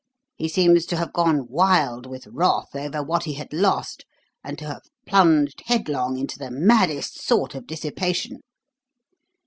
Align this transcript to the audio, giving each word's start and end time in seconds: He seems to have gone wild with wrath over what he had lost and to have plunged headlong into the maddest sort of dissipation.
He 0.35 0.47
seems 0.49 0.87
to 0.87 0.95
have 0.95 1.13
gone 1.13 1.45
wild 1.47 2.07
with 2.07 2.25
wrath 2.25 2.75
over 2.75 3.03
what 3.03 3.25
he 3.25 3.33
had 3.33 3.53
lost 3.53 4.03
and 4.43 4.57
to 4.57 4.65
have 4.65 4.81
plunged 5.05 5.61
headlong 5.67 6.17
into 6.17 6.39
the 6.39 6.49
maddest 6.49 7.21
sort 7.23 7.53
of 7.53 7.67
dissipation. 7.67 8.41